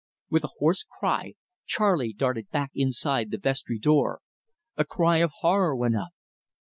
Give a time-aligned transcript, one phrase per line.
[0.31, 1.35] With a hoarse cry,
[1.67, 4.21] Charley darted back inside the vestry door.
[4.75, 6.09] A cry of horror went up.